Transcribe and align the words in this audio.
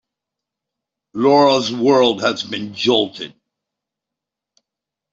Laura's 1.13 1.71
world 1.71 2.21
has 2.23 2.41
been 2.41 2.73
jolted. 2.73 3.35